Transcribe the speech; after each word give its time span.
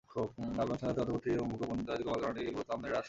আবাসন 0.63 0.79
খাতের 0.87 1.03
অধোগতি 1.05 1.29
এবং 1.37 1.45
ভোগ্যপণ্যের 1.51 1.85
চাহিদা 1.87 2.03
কমার 2.05 2.21
কারণেই 2.23 2.51
মূলত 2.55 2.69
আমদানি 2.75 2.87
হ্রাস 2.87 2.91
পেয়েছে। 2.93 2.99